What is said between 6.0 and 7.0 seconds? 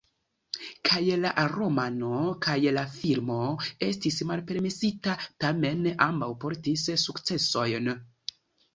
ambaŭ portis